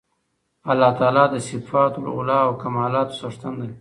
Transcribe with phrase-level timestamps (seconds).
[0.71, 3.67] الله تعالی د صفات العُلی او کمالاتو څښتن دی